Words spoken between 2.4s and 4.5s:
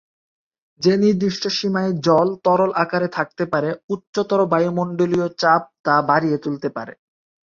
তরল আকারে থাকতে পারে, উচ্চতর